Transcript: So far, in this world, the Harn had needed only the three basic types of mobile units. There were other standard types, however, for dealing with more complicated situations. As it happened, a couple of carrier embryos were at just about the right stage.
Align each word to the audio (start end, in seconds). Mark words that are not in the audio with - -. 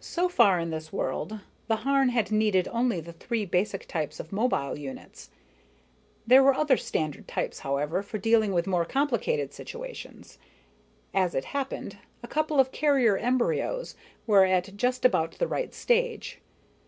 So 0.00 0.28
far, 0.28 0.58
in 0.58 0.70
this 0.70 0.92
world, 0.92 1.38
the 1.68 1.76
Harn 1.86 2.08
had 2.08 2.32
needed 2.32 2.66
only 2.66 3.00
the 3.00 3.12
three 3.12 3.46
basic 3.46 3.86
types 3.86 4.18
of 4.18 4.32
mobile 4.32 4.76
units. 4.76 5.30
There 6.26 6.42
were 6.42 6.52
other 6.52 6.76
standard 6.76 7.28
types, 7.28 7.60
however, 7.60 8.02
for 8.02 8.18
dealing 8.18 8.52
with 8.52 8.66
more 8.66 8.84
complicated 8.84 9.52
situations. 9.52 10.38
As 11.14 11.36
it 11.36 11.44
happened, 11.54 11.98
a 12.24 12.26
couple 12.26 12.58
of 12.58 12.72
carrier 12.72 13.16
embryos 13.18 13.94
were 14.26 14.44
at 14.44 14.76
just 14.76 15.04
about 15.04 15.38
the 15.38 15.46
right 15.46 15.72
stage. 15.72 16.40